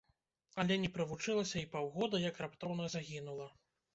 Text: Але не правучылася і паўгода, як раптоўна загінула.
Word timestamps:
Але 0.63 0.77
не 0.85 0.89
правучылася 0.95 1.57
і 1.61 1.67
паўгода, 1.75 2.21
як 2.23 2.41
раптоўна 2.45 2.89
загінула. 2.97 3.49